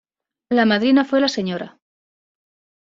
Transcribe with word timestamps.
La 0.49 0.65
madrina 0.65 1.05
fue 1.05 1.21
la 1.21 1.27
Sra. 1.29 1.77